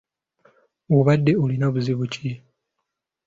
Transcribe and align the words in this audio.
Obadde 0.95 1.33
olina 1.43 1.67
buzibu 1.73 2.05
ki? 2.13 2.31